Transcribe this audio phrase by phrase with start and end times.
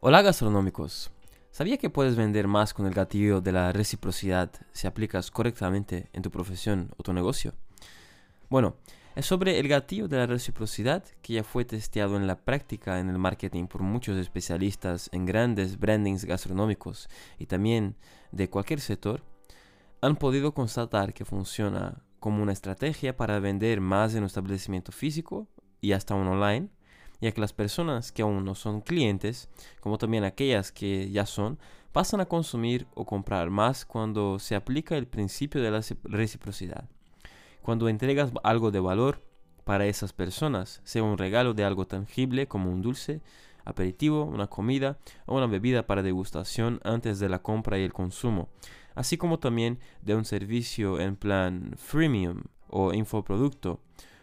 [0.00, 1.10] Hola gastronómicos.
[1.50, 6.20] ¿Sabía que puedes vender más con el gatillo de la reciprocidad si aplicas correctamente en
[6.20, 7.54] tu profesión o tu negocio?
[8.50, 8.76] Bueno,
[9.14, 13.08] es sobre el gatillo de la reciprocidad que ya fue testeado en la práctica en
[13.08, 17.08] el marketing por muchos especialistas en grandes brandings gastronómicos
[17.38, 17.96] y también
[18.32, 19.22] de cualquier sector.
[20.02, 25.48] Han podido constatar que funciona como una estrategia para vender más en un establecimiento físico
[25.80, 26.68] y hasta un online
[27.20, 29.48] ya que las personas que aún no son clientes,
[29.80, 31.58] como también aquellas que ya son,
[31.92, 36.88] pasan a consumir o comprar más cuando se aplica el principio de la reciprocidad.
[37.62, 39.22] Cuando entregas algo de valor
[39.64, 43.22] para esas personas, sea un regalo de algo tangible como un dulce,
[43.64, 48.48] aperitivo, una comida o una bebida para degustación antes de la compra y el consumo,
[48.94, 53.80] así como también de un servicio en plan freemium o infoproducto,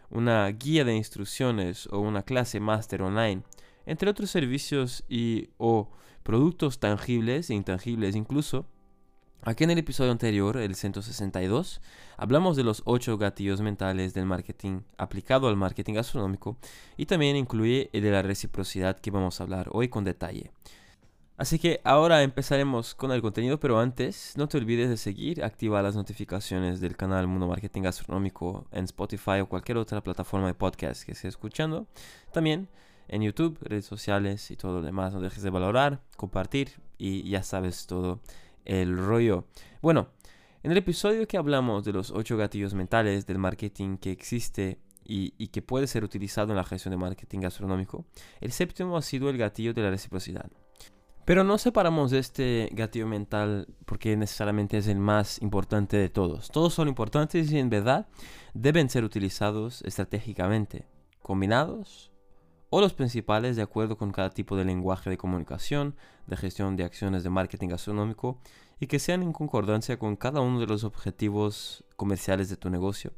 [0.09, 3.43] una guía de instrucciones o una clase máster online,
[3.85, 5.89] entre otros servicios y o
[6.23, 8.65] productos tangibles e intangibles incluso.
[9.45, 11.81] Aquí en el episodio anterior, el 162,
[12.15, 16.57] hablamos de los 8 gatillos mentales del marketing aplicado al marketing gastronómico
[16.95, 20.51] y también incluye el de la reciprocidad que vamos a hablar hoy con detalle.
[21.35, 25.83] Así que ahora empezaremos con el contenido, pero antes no te olvides de seguir, activar
[25.83, 31.03] las notificaciones del canal Mundo Marketing Gastronómico en Spotify o cualquier otra plataforma de podcast
[31.03, 31.87] que estés escuchando.
[32.31, 32.69] También
[33.07, 35.13] en YouTube, redes sociales y todo lo demás.
[35.13, 38.21] No dejes de valorar, compartir y ya sabes todo
[38.63, 39.45] el rollo.
[39.81, 40.09] Bueno,
[40.61, 45.33] en el episodio que hablamos de los 8 gatillos mentales del marketing que existe y,
[45.37, 48.05] y, que puede ser utilizado en la gestión de marketing gastronómico,
[48.39, 50.49] el séptimo ha sido el gatillo de la reciprocidad.
[51.25, 56.49] Pero no separamos este gatillo mental porque necesariamente es el más importante de todos.
[56.51, 58.07] Todos son importantes y en verdad
[58.53, 60.85] deben ser utilizados estratégicamente,
[61.21, 62.11] combinados
[62.69, 65.95] o los principales de acuerdo con cada tipo de lenguaje de comunicación,
[66.27, 68.39] de gestión de acciones de marketing gastronómico
[68.79, 73.13] y que sean en concordancia con cada uno de los objetivos comerciales de tu negocio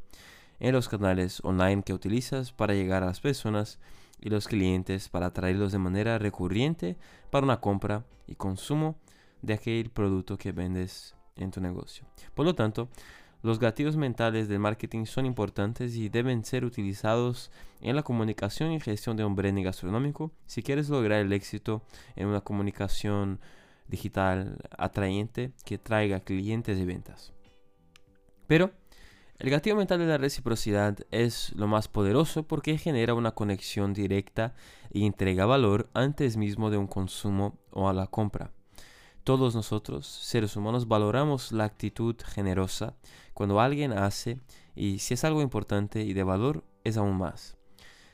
[0.60, 3.80] en los canales online que utilizas para llegar a las personas
[4.20, 6.98] y los clientes para atraerlos de manera recurrente
[7.30, 8.98] para una compra y consumo
[9.42, 12.06] de aquel producto que vendes en tu negocio.
[12.34, 12.90] Por lo tanto,
[13.44, 18.80] los gatillos mentales del marketing son importantes y deben ser utilizados en la comunicación y
[18.80, 21.84] gestión de un branding gastronómico si quieres lograr el éxito
[22.16, 23.40] en una comunicación
[23.88, 27.34] digital atrayente que traiga clientes y ventas.
[28.48, 28.72] Pero
[29.38, 34.56] el gatillo mental de la reciprocidad es lo más poderoso porque genera una conexión directa
[34.92, 38.52] y entrega valor antes mismo de un consumo o a la compra.
[39.26, 42.96] Todos nosotros, seres humanos, valoramos la actitud generosa
[43.34, 44.40] cuando alguien hace
[44.74, 47.58] y si es algo importante y de valor, es aún más.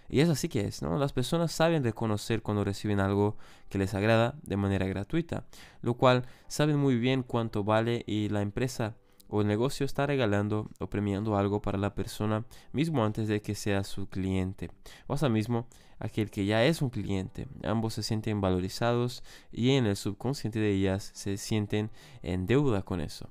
[0.09, 0.97] Y es así que es, ¿no?
[0.97, 3.37] Las personas saben reconocer cuando reciben algo
[3.69, 5.45] que les agrada de manera gratuita,
[5.81, 8.95] lo cual saben muy bien cuánto vale y la empresa
[9.31, 13.55] o el negocio está regalando o premiando algo para la persona mismo antes de que
[13.55, 14.69] sea su cliente
[15.07, 15.67] o hasta mismo
[15.99, 17.47] aquel que ya es un cliente.
[17.63, 22.99] Ambos se sienten valorizados y en el subconsciente de ellas se sienten en deuda con
[22.99, 23.29] eso.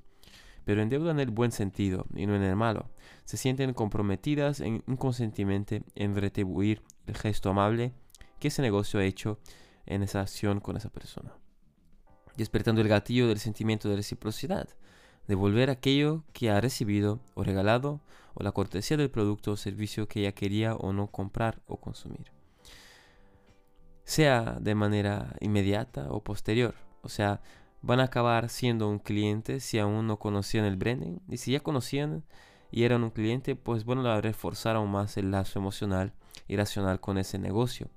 [0.64, 2.88] Pero en deuda en el buen sentido y no en el malo.
[3.24, 7.92] Se sienten comprometidas en, inconscientemente en retribuir el gesto amable
[8.38, 9.38] que ese negocio ha hecho
[9.84, 11.34] en esa acción con esa persona.
[12.36, 14.68] Despertando el gatillo del sentimiento de reciprocidad
[15.30, 18.00] devolver aquello que ha recibido o regalado
[18.34, 22.32] o la cortesía del producto o servicio que ella quería o no comprar o consumir.
[24.02, 26.74] Sea de manera inmediata o posterior.
[27.02, 27.40] O sea,
[27.80, 31.20] van a acabar siendo un cliente si aún no conocían el branding.
[31.28, 32.24] Y si ya conocían
[32.72, 36.12] y eran un cliente, pues bueno, a reforzar aún más el lazo emocional
[36.48, 37.88] y racional con ese negocio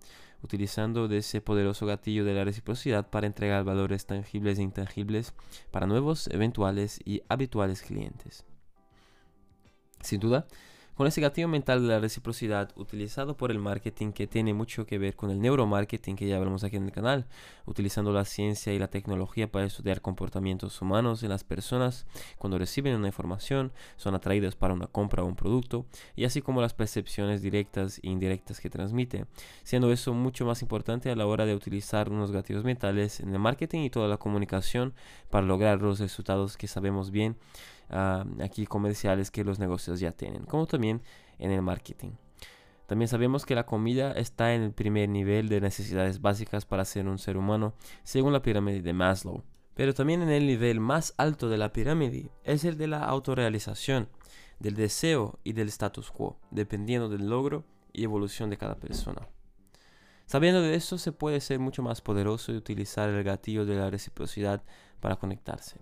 [0.43, 5.33] utilizando de ese poderoso gatillo de la reciprocidad para entregar valores tangibles e intangibles
[5.71, 8.45] para nuevos, eventuales y habituales clientes.
[10.01, 10.45] Sin duda,
[10.95, 14.97] con ese gatillo mental de la reciprocidad utilizado por el marketing que tiene mucho que
[14.97, 17.25] ver con el neuromarketing que ya hablamos aquí en el canal,
[17.66, 22.05] utilizando la ciencia y la tecnología para estudiar comportamientos humanos en las personas
[22.37, 25.85] cuando reciben una información, son atraídas para una compra o un producto,
[26.16, 29.25] y así como las percepciones directas e indirectas que transmite,
[29.63, 33.39] siendo eso mucho más importante a la hora de utilizar unos gatillos mentales en el
[33.39, 34.93] marketing y toda la comunicación
[35.29, 37.37] para lograr los resultados que sabemos bien
[37.90, 41.02] aquí comerciales que los negocios ya tienen, como también
[41.40, 42.12] en el marketing.
[42.88, 47.08] También sabemos que la comida está en el primer nivel de necesidades básicas para ser
[47.08, 49.44] un ser humano, según la pirámide de Maslow.
[49.74, 54.09] Pero también en el nivel más alto de la pirámide es el de la autorrealización,
[54.59, 59.28] del deseo y del status quo, dependiendo del logro y evolución de cada persona.
[60.26, 63.90] Sabiendo de eso, se puede ser mucho más poderoso y utilizar el gatillo de la
[63.90, 64.64] reciprocidad
[65.00, 65.80] para conectarse,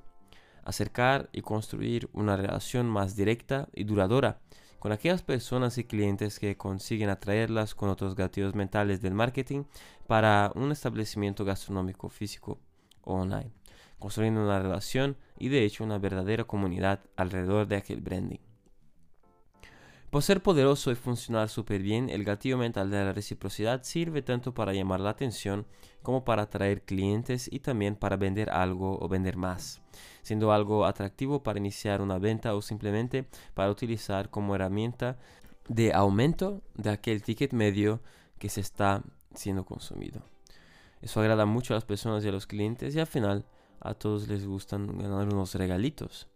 [0.63, 4.39] acercar y construir una relación más directa y duradera
[4.81, 9.65] con aquellas personas y clientes que consiguen atraerlas con otros gatillos mentales del marketing
[10.07, 12.59] para un establecimiento gastronómico físico
[13.03, 13.51] o online,
[13.99, 18.50] construyendo una relación y de hecho una verdadera comunidad alrededor de aquel branding.
[20.11, 24.53] Por ser poderoso y funcionar súper bien, el gatillo mental de la reciprocidad sirve tanto
[24.53, 25.65] para llamar la atención
[26.03, 29.81] como para atraer clientes y también para vender algo o vender más,
[30.21, 35.17] siendo algo atractivo para iniciar una venta o simplemente para utilizar como herramienta
[35.69, 38.01] de aumento de aquel ticket medio
[38.37, 39.03] que se está
[39.33, 40.23] siendo consumido.
[41.01, 43.45] Eso agrada mucho a las personas y a los clientes y al final
[43.79, 46.27] a todos les gustan ganar unos regalitos.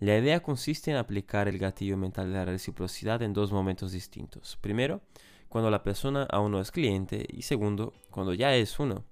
[0.00, 4.56] La idea consiste en aplicar el gatillo mental de la reciprocidad en dos momentos distintos.
[4.60, 5.00] Primero,
[5.48, 9.02] cuando la persona aún no es cliente y segundo, cuando ya es uno.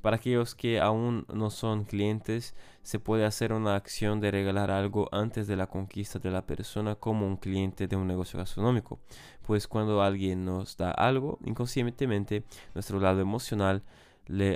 [0.00, 5.06] Para aquellos que aún no son clientes, se puede hacer una acción de regalar algo
[5.12, 9.00] antes de la conquista de la persona como un cliente de un negocio gastronómico.
[9.46, 12.42] Pues cuando alguien nos da algo, inconscientemente
[12.72, 13.82] nuestro lado emocional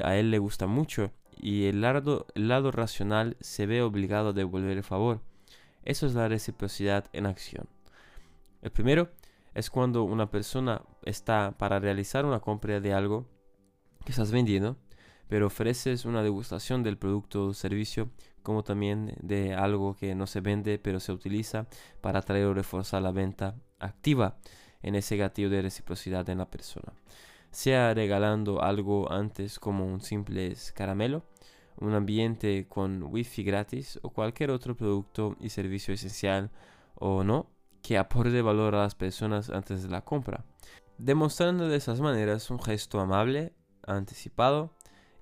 [0.02, 4.32] a él le gusta mucho y el lado, el lado racional se ve obligado a
[4.32, 5.20] devolver el favor.
[5.86, 7.68] Eso es la reciprocidad en acción.
[8.60, 9.08] El primero
[9.54, 13.26] es cuando una persona está para realizar una compra de algo
[14.04, 14.76] que estás vendiendo,
[15.28, 18.10] pero ofreces una degustación del producto o servicio
[18.42, 21.66] como también de algo que no se vende pero se utiliza
[22.00, 24.38] para atraer o reforzar la venta activa
[24.82, 26.92] en ese gatillo de reciprocidad en la persona.
[27.52, 31.24] Sea regalando algo antes como un simple caramelo,
[31.78, 36.50] un ambiente con wifi gratis o cualquier otro producto y servicio esencial
[36.94, 37.50] o no
[37.82, 40.44] que aporte valor a las personas antes de la compra,
[40.98, 43.52] demostrando de esas maneras un gesto amable,
[43.86, 44.72] anticipado,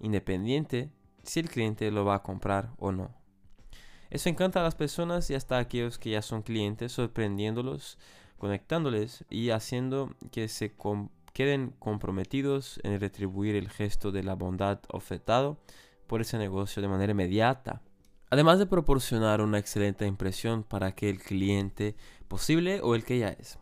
[0.00, 0.90] independiente,
[1.22, 3.14] si el cliente lo va a comprar o no.
[4.08, 7.98] Eso encanta a las personas y hasta a aquellos que ya son clientes, sorprendiéndolos,
[8.38, 10.74] conectándoles y haciendo que se
[11.32, 15.58] queden comprometidos en retribuir el gesto de la bondad ofertado
[16.14, 17.82] por ese negocio de manera inmediata.
[18.30, 21.96] Además de proporcionar una excelente impresión para aquel cliente
[22.28, 23.58] posible o el que ya es.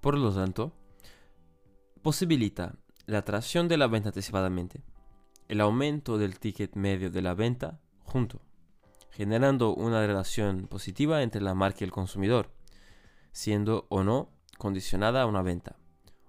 [0.00, 0.72] Por lo tanto,
[2.02, 2.74] posibilita
[3.06, 4.82] la atracción de la venta anticipadamente,
[5.46, 8.40] el aumento del ticket medio de la venta junto,
[9.12, 12.50] generando una relación positiva entre la marca y el consumidor,
[13.30, 15.76] siendo o no condicionada a una venta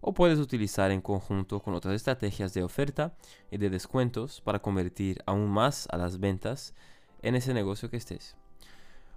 [0.02, 3.16] o puedes utilizar en conjunto con otras estrategias de oferta
[3.52, 6.74] y de descuentos para convertir aún más a las ventas
[7.22, 8.36] en ese negocio que estés.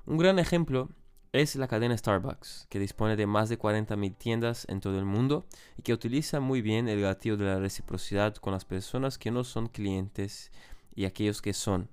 [0.06, 0.88] Un gran ejemplo
[1.32, 5.46] es la cadena Starbucks, que dispone de más de 40.000 tiendas en todo el mundo
[5.76, 9.44] y que utiliza muy bien el gatillo de la reciprocidad con las personas que no
[9.44, 10.50] son clientes
[10.94, 11.88] y aquellos que son.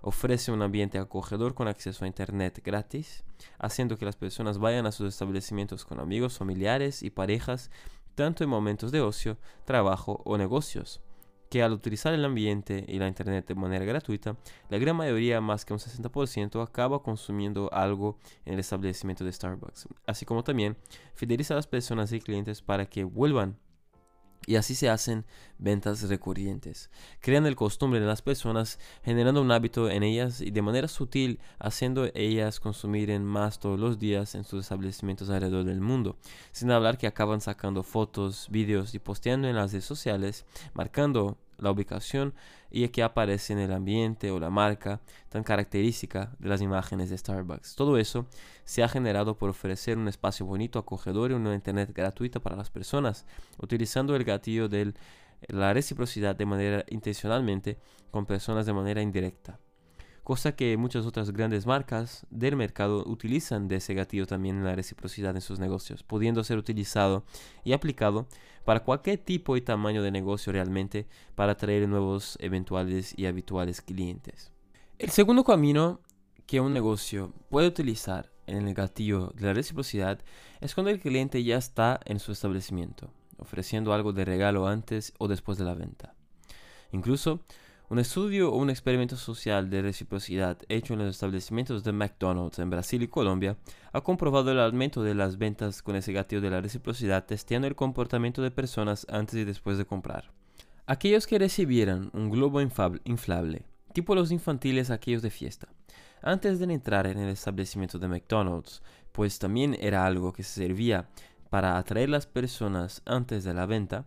[0.00, 3.24] Ofrece un ambiente acogedor con acceso a Internet gratis,
[3.58, 7.72] haciendo que las personas vayan a sus establecimientos con amigos, familiares y parejas
[8.18, 11.00] tanto en momentos de ocio, trabajo o negocios,
[11.48, 14.36] que al utilizar el ambiente y la Internet de manera gratuita,
[14.68, 19.86] la gran mayoría, más que un 60%, acaba consumiendo algo en el establecimiento de Starbucks,
[20.04, 20.76] así como también
[21.14, 23.56] fideliza a las personas y clientes para que vuelvan
[24.48, 25.26] y así se hacen
[25.58, 26.90] ventas recurrentes.
[27.20, 31.38] Crean el costumbre de las personas, generando un hábito en ellas y de manera sutil
[31.58, 36.16] haciendo ellas consumir en más todos los días en sus establecimientos alrededor del mundo.
[36.50, 41.70] Sin hablar que acaban sacando fotos, vídeos y posteando en las redes sociales, marcando la
[41.70, 42.34] ubicación
[42.70, 47.18] y que aparece en el ambiente o la marca tan característica de las imágenes de
[47.18, 47.74] Starbucks.
[47.74, 48.26] Todo eso
[48.64, 52.70] se ha generado por ofrecer un espacio bonito, acogedor y una internet gratuita para las
[52.70, 53.26] personas,
[53.58, 54.94] utilizando el gatillo de
[55.48, 57.78] la reciprocidad de manera intencionalmente
[58.10, 59.58] con personas de manera indirecta
[60.28, 64.74] cosa que muchas otras grandes marcas del mercado utilizan de ese gatillo también en la
[64.74, 67.24] reciprocidad en sus negocios, pudiendo ser utilizado
[67.64, 68.28] y aplicado
[68.66, 74.52] para cualquier tipo y tamaño de negocio realmente para atraer nuevos eventuales y habituales clientes.
[74.98, 76.02] El segundo camino
[76.44, 80.20] que un negocio puede utilizar en el gatillo de la reciprocidad
[80.60, 85.26] es cuando el cliente ya está en su establecimiento, ofreciendo algo de regalo antes o
[85.26, 86.14] después de la venta.
[86.92, 87.40] Incluso
[87.90, 92.68] un estudio o un experimento social de reciprocidad hecho en los establecimientos de McDonald's en
[92.68, 93.56] Brasil y Colombia
[93.92, 97.76] ha comprobado el aumento de las ventas con ese gatillo de la reciprocidad testeando el
[97.76, 100.30] comportamiento de personas antes y después de comprar.
[100.86, 103.64] Aquellos que recibieran un globo inflable,
[103.94, 105.68] tipo los infantiles aquellos de fiesta,
[106.22, 111.08] antes de entrar en el establecimiento de McDonald's, pues también era algo que se servía
[111.48, 114.06] para atraer las personas antes de la venta,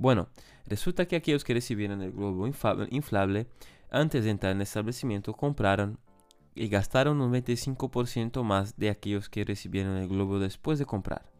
[0.00, 0.28] Bueno,
[0.64, 3.46] resulta que aquellos que recibieron el globo inflable
[3.90, 5.98] antes de entrar en el establecimiento compraron
[6.54, 11.30] y gastaron un 25% más de aquellos que recibieron el globo después de comprar.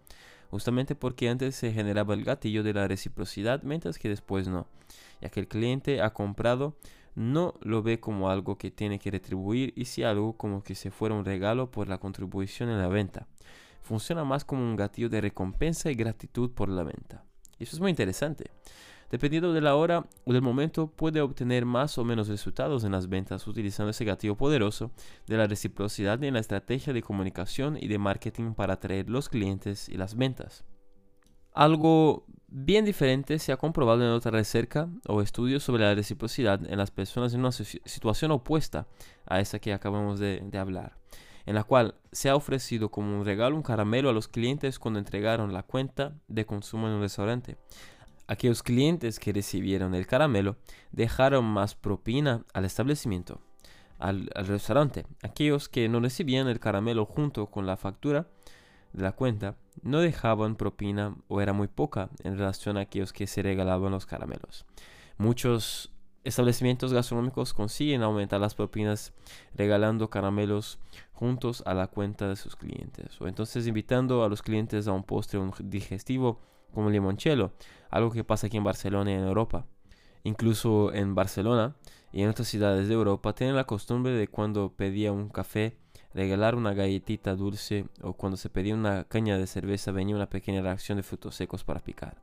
[0.50, 4.66] Justamente porque antes se generaba el gatillo de la reciprocidad, mientras que después no,
[5.22, 6.76] ya que el cliente ha comprado
[7.14, 10.90] no lo ve como algo que tiene que retribuir y si algo como que se
[10.90, 13.26] fuera un regalo por la contribución en la venta.
[13.80, 17.24] Funciona más como un gatillo de recompensa y gratitud por la venta.
[17.60, 18.50] Y eso es muy interesante.
[19.10, 23.08] Dependiendo de la hora o del momento, puede obtener más o menos resultados en las
[23.08, 24.92] ventas utilizando ese gatillo poderoso
[25.26, 29.88] de la reciprocidad en la estrategia de comunicación y de marketing para atraer los clientes
[29.88, 30.64] y las ventas.
[31.52, 36.78] Algo bien diferente se ha comprobado en otra recerca o estudios sobre la reciprocidad en
[36.78, 38.86] las personas en una situación opuesta
[39.26, 40.96] a esa que acabamos de hablar,
[41.50, 45.00] en la cual se ha ofrecido como un regalo un caramelo a los clientes cuando
[45.00, 47.56] entregaron la cuenta de consumo en un restaurante.
[48.28, 50.58] Aquellos clientes que recibieron el caramelo
[50.92, 53.40] dejaron más propina al establecimiento,
[53.98, 55.06] al, restaurante.
[55.24, 58.28] Aquellos que no recibían el caramelo junto con la factura
[58.92, 63.26] de la cuenta no dejaban propina o era muy poca en relación a aquellos que
[63.26, 64.66] se regalaban los caramelos.
[65.18, 65.90] Muchos
[66.24, 69.12] establecimientos gastronómicos consiguen aumentar las propinas
[69.54, 70.78] regalando caramelos
[71.12, 75.04] juntos a la cuenta de sus clientes o entonces invitando a los clientes a un
[75.04, 76.40] postre digestivo
[76.72, 77.52] como limoncello,
[77.90, 79.66] algo que pasa aquí en Barcelona y en Europa.
[80.22, 81.74] Incluso en Barcelona
[82.12, 85.76] y en otras ciudades de Europa tienen la costumbre de cuando pedía un café
[86.12, 90.60] regalar una galletita dulce o cuando se pedía una caña de cerveza venía una pequeña
[90.60, 92.16] reacción de frutos secos para picar.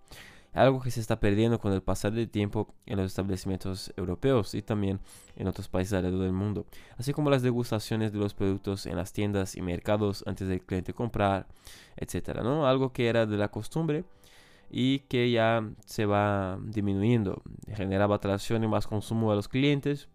[0.58, 4.64] Algo que se está perdiendo con el pasar del tiempo en los establecimientos europeos y
[4.64, 5.00] también
[5.36, 6.66] en otros países alrededor del mundo,
[6.98, 10.96] así como las degustaciones de los productos en las tiendas y mercados antes del cliente
[10.96, 11.46] comprar,
[11.96, 12.66] etcétera, ¿no?
[12.66, 14.04] Algo que era de la costumbre
[14.72, 17.44] y que ya se va disminuyendo.
[17.76, 20.10] Generaba atracción y más consumo a los clientes,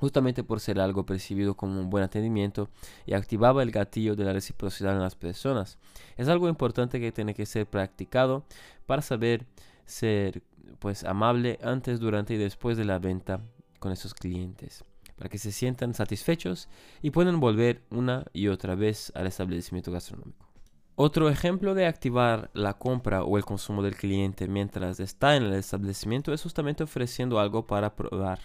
[0.00, 2.68] justamente por ser algo percibido como un buen atendimiento
[3.06, 5.78] y activaba el gatillo de la reciprocidad en las personas.
[6.16, 8.44] Es algo importante que tiene que ser practicado
[8.86, 9.46] para saber
[9.84, 10.42] ser
[10.78, 13.40] pues amable antes, durante y después de la venta
[13.78, 14.84] con esos clientes
[15.20, 16.70] para que se sientan satisfechos
[17.02, 20.48] y puedan volver una y otra vez al establecimiento gastronómico.
[20.96, 25.52] Otro ejemplo de activar la compra o el consumo del cliente mientras está en el
[25.52, 28.40] establecimiento es justamente ofreciendo algo para probar.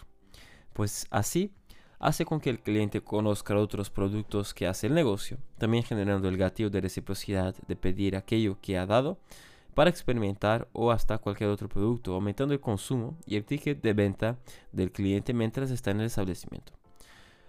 [0.76, 1.54] Pues así
[2.00, 6.36] hace con que el cliente conozca otros productos que hace el negocio, también generando el
[6.36, 9.18] gatillo de reciprocidad de pedir aquello que ha dado
[9.74, 14.38] para experimentar o hasta cualquier otro producto, aumentando el consumo y el ticket de venta
[14.74, 16.74] del cliente mientras está en el establecimiento.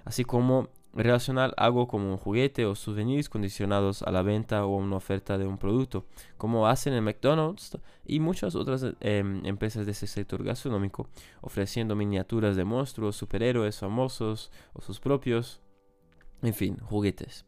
[0.04, 4.96] Así como relacionar algo como un juguete o souvenirs condicionados a la venta o una
[4.96, 6.06] oferta de un producto,
[6.38, 11.08] como hacen en McDonald's y muchas otras em, empresas de ese sector gastronómico,
[11.42, 15.60] ofreciendo miniaturas de monstruos, superhéroes famosos o sus propios,
[16.42, 17.44] en fin, juguetes.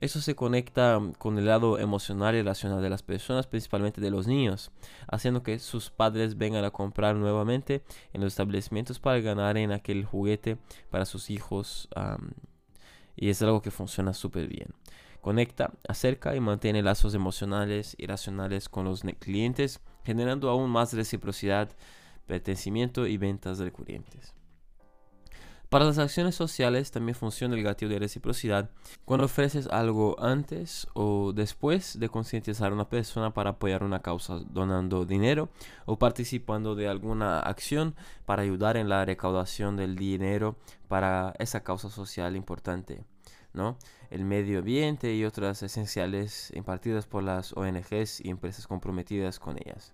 [0.00, 4.26] Eso se conecta con el lado emocional y racional de las personas, principalmente de los
[4.26, 4.70] niños,
[5.08, 10.04] haciendo que sus padres vengan a comprar nuevamente en los establecimientos para ganar en aquel
[10.04, 10.58] juguete
[10.90, 11.88] para sus hijos
[13.16, 14.68] y es algo que funciona súper bien.
[15.20, 21.70] Conecta, acerca y mantiene lazos emocionales y racionales con los clientes, generando aún más reciprocidad,
[22.26, 24.34] pertenecimiento y ventas recurrentes.
[25.74, 28.70] Para las acciones sociales también funciona el gatillo de reciprocidad
[29.04, 34.38] cuando ofreces algo antes o después de concientizar a una persona para apoyar una causa,
[34.50, 35.48] donando dinero
[35.84, 40.54] o participando de alguna acción para ayudar en la recaudación del dinero
[40.86, 43.02] para esa causa social importante.
[43.52, 43.76] ¿no?
[44.10, 49.92] el medio ambiente y otras esenciales impartidas por las ONGs y empresas comprometidas con ellas.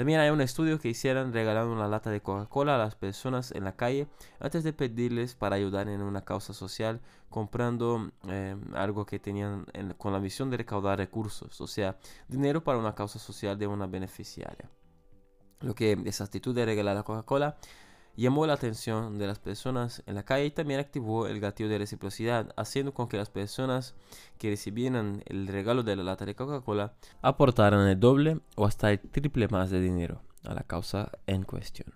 [0.00, 3.64] También hay un estudio que hicieron regalando una lata de Coca-Cola a las personas en
[3.64, 9.18] la calle antes de pedirles para ayudar en una causa social comprando eh, algo que
[9.18, 9.66] tenían
[9.98, 13.86] con la misión de recaudar recursos, o sea, dinero para una causa social de una
[13.86, 14.70] beneficiaria.
[15.60, 17.58] Lo que esa actitud de regalar la Coca-Cola
[18.16, 21.78] llamó la atención de las personas en la calle y también activó el gatillo de
[21.78, 23.94] reciprocidad, haciendo con que las personas
[24.38, 29.00] que recibieran el regalo de la lata de Coca-Cola aportaran el doble o hasta el
[29.00, 31.94] triple más de dinero a la causa en cuestión.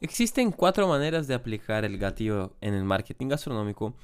[0.00, 3.94] Existen cuatro maneras de aplicar el gatillo en el marketing gastronómico,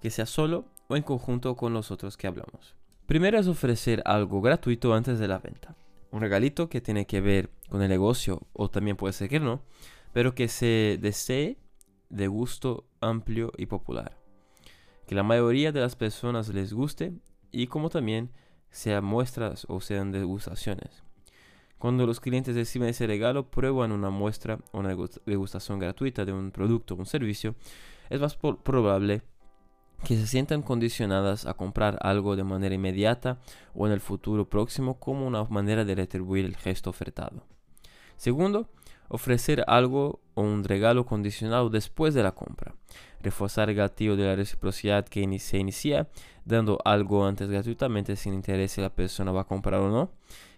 [0.00, 2.74] que sea solo o en conjunto con los otros que hablamos.
[3.06, 5.74] Primero es ofrecer algo gratuito antes de la venta.
[6.10, 9.62] Un regalito que tiene que ver con el negocio o también puede ser que no,
[10.12, 11.58] pero que se desee
[12.08, 14.18] de gusto amplio y popular.
[15.06, 17.12] Que la mayoría de las personas les guste
[17.50, 18.30] y como también
[18.70, 21.02] sean muestras o sean degustaciones.
[21.78, 26.52] Cuando los clientes reciben ese regalo, prueban una muestra o una degustación gratuita de un
[26.52, 27.56] producto o un servicio,
[28.08, 29.22] es más probable
[30.04, 33.38] que se sientan condicionadas a comprar algo de manera inmediata
[33.74, 37.46] o en el futuro próximo como una manera de retribuir el gesto ofertado.
[38.16, 38.68] Segundo,
[39.12, 42.74] ofrecer algo o un regalo condicionado después de la compra.
[43.20, 46.08] Reforzar el gatillo de la reciprocidad que se inicia
[46.46, 50.10] dando algo antes gratuitamente sin interés si la persona va a comprar o no.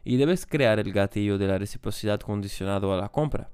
[0.04, 3.50] Y debes crear el gatillo de la reciprocidad condicionado a la compra.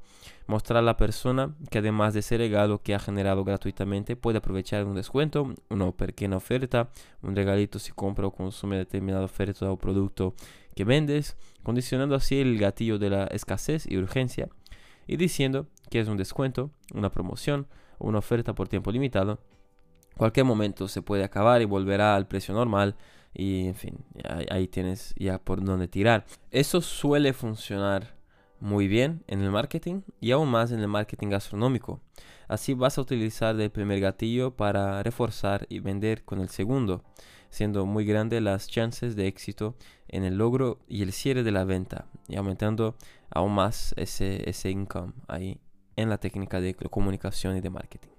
[0.47, 4.85] Mostrar a la persona que además de ese regalo que ha generado gratuitamente puede aprovechar
[4.85, 6.91] un descuento, una pequeña oferta,
[7.23, 10.35] un regalito si compra o consume determinada oferta o producto
[10.77, 14.51] que vendes, condicionando así el gatillo de la escasez y urgencia
[15.11, 17.67] y diciendo que es un descuento, una promoción
[17.99, 19.41] o una oferta por tiempo limitado.
[20.17, 22.95] Cualquier momento se puede acabar y volverá al precio normal
[23.35, 23.99] y en fin,
[24.51, 26.27] ahí, tienes ya por dónde tirar.
[26.53, 28.20] Eso suele funcionar
[28.61, 32.01] muy bien en el marketing y aún más en el marketing gastronómico.
[32.49, 37.05] Así vas a utilizar el primer gatillo para reforzar y vender con el segundo,
[37.49, 39.77] siendo muy grandes las chances de éxito
[40.09, 42.97] en el logro y el cierre de la venta y aumentando
[43.31, 45.61] aún más ese, ese income ahí
[45.97, 48.11] en la técnica de comunicación y de marketing.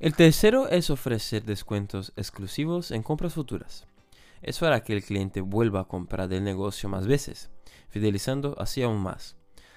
[0.00, 3.86] El tercero es ofrecer descuentos exclusivos en compras futuras.
[4.42, 7.50] Eso hará que el cliente vuelva a comprar del negocio más veces,
[7.88, 9.36] fidelizando así aún más.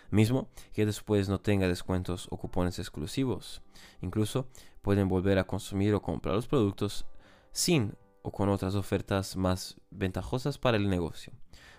[0.10, 3.62] Mismo que después no tenga descuentos o cupones exclusivos.
[4.02, 4.48] Incluso
[4.82, 7.06] pueden volver a consumir o comprar los productos
[7.52, 11.32] sin o con otras ofertas más ventajosas para el negocio,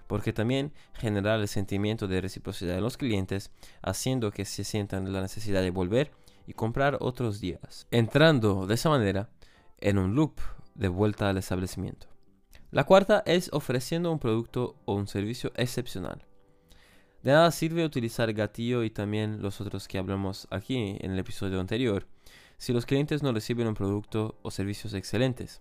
[0.06, 3.50] porque también generar el sentimiento de reciprocidad de los clientes,
[3.82, 6.12] haciendo que se sientan la necesidad de volver
[6.46, 9.28] y comprar otros días, entrando de esa manera
[9.78, 10.38] en un loop
[10.76, 12.06] de vuelta al establecimiento.
[12.70, 16.24] La cuarta es ofreciendo un producto o un servicio excepcional.
[17.22, 21.60] De nada sirve utilizar gatillo y también los otros que hablamos aquí en el episodio
[21.60, 22.06] anterior
[22.58, 25.60] si los clientes no reciben un producto o servicios excelentes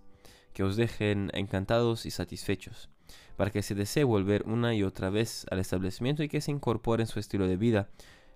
[0.53, 2.89] que os dejen encantados y satisfechos,
[3.35, 7.03] para que se desee volver una y otra vez al establecimiento y que se incorpore
[7.03, 7.89] en su estilo de vida,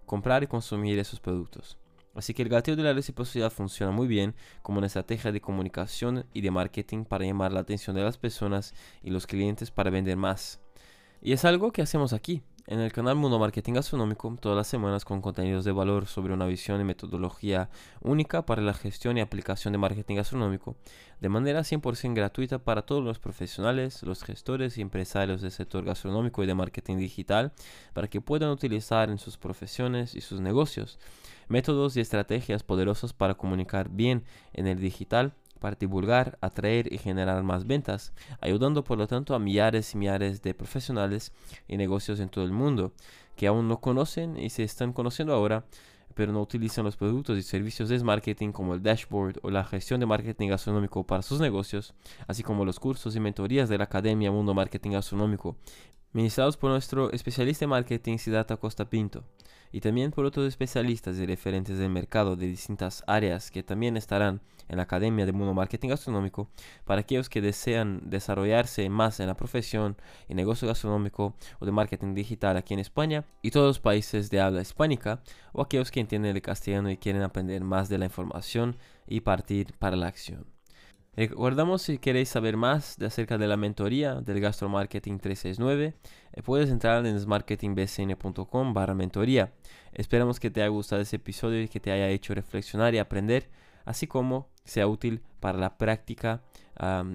[0.06, 1.78] comprar y consumir esos productos.
[2.16, 6.26] Así que el gatillo de la reciprocidad funciona muy bien como una estrategia de comunicación
[6.34, 10.18] y de marketing para llamar la atención de las personas y los clientes para vender
[10.18, 10.60] más.
[11.22, 15.04] Y es algo que hacemos aquí, en el canal Mundo Marketing Gastronómico todas las semanas
[15.04, 17.68] con contenidos de valor sobre una visión y metodología
[18.00, 20.76] única para la gestión y aplicación de marketing gastronómico
[21.20, 26.44] de manera 100% gratuita para todos los profesionales, los gestores y empresarios del sector gastronómico
[26.44, 27.54] y de marketing digital
[27.94, 31.00] para que puedan utilizar en sus profesiones y sus negocios
[31.48, 37.44] métodos y estrategias poderosos para comunicar bien en el digital para divulgar, atraer y generar
[37.44, 41.32] más ventas, ayudando por lo tanto a millares y millares de profesionales
[41.68, 42.94] y negocios en todo el mundo
[43.36, 45.64] que aún no conocen y se están conociendo ahora,
[46.14, 50.02] pero no utilizan los productos y servicios de marketing como el dashboard o la gestión
[50.02, 51.94] de marketing gastronómico para sus negocios,
[52.28, 55.56] así como los cursos y mentorías de la Academia Mundo Marketing Gastronómico,
[56.12, 59.24] ministrados por nuestro especialista en marketing Siddhartha Costa Pinto
[59.72, 64.42] y también por otros especialistas y referentes del mercado de distintas áreas que también estarán
[64.68, 66.50] en la Academia de Mundo Marketing Gastronómico
[66.86, 72.14] para aquellos que desean desarrollarse más en la profesión y negocio gastronómico o de marketing
[72.14, 75.22] digital aquí en España y todos los países de habla hispánica
[75.54, 78.78] o aquellos que entienden el castellano y quieren aprender más de la información
[79.08, 80.59] y partir para la acción.
[81.16, 85.96] Recordamos si queréis saber más de acerca de la mentoría del Gastro Marketing 369,
[86.32, 89.52] eh, puedes entrar en smarketingbcn.com barra mentoría.
[89.92, 93.50] Esperamos que te haya gustado ese episodio y que te haya hecho reflexionar y aprender,
[93.86, 96.42] así como sea útil para la práctica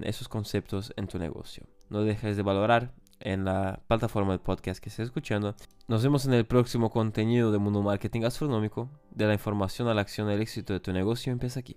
[0.03, 1.63] esos conceptos en tu negocio.
[1.89, 5.55] No dejes de valorar en la plataforma de podcast que estés escuchando.
[5.87, 8.89] Nos vemos en el próximo contenido de Mundo Marketing Gastronómico.
[9.11, 11.73] De la información a la acción, el éxito de tu negocio empieza aquí.